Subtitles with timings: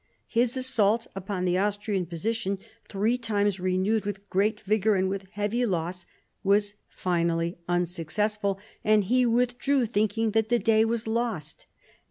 [0.27, 2.57] His assault upon the Austrian position,
[2.89, 6.07] three times renewed with great vigour and with heavy loss,
[6.43, 11.67] was finally unsuccessful, and he withdrew thinking that the day was lost.